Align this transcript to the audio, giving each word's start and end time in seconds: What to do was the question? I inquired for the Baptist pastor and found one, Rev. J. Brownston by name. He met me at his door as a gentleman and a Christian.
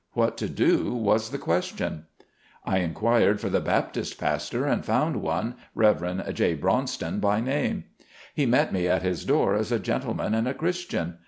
What 0.13 0.35
to 0.37 0.49
do 0.49 0.95
was 0.95 1.29
the 1.29 1.37
question? 1.37 2.07
I 2.65 2.79
inquired 2.79 3.39
for 3.39 3.49
the 3.51 3.59
Baptist 3.59 4.17
pastor 4.19 4.65
and 4.65 4.83
found 4.83 5.17
one, 5.17 5.57
Rev. 5.75 6.33
J. 6.33 6.55
Brownston 6.55 7.19
by 7.19 7.39
name. 7.39 7.83
He 8.33 8.47
met 8.47 8.73
me 8.73 8.87
at 8.87 9.03
his 9.03 9.25
door 9.25 9.53
as 9.53 9.71
a 9.71 9.77
gentleman 9.77 10.33
and 10.33 10.47
a 10.47 10.55
Christian. 10.55 11.19